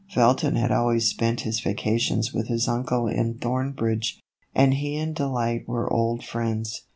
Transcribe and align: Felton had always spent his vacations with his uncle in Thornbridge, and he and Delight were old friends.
Felton 0.09 0.55
had 0.55 0.71
always 0.71 1.05
spent 1.07 1.41
his 1.41 1.59
vacations 1.59 2.33
with 2.33 2.47
his 2.47 2.67
uncle 2.67 3.05
in 3.05 3.35
Thornbridge, 3.35 4.19
and 4.55 4.73
he 4.73 4.97
and 4.97 5.13
Delight 5.13 5.67
were 5.67 5.93
old 5.93 6.23
friends. 6.25 6.87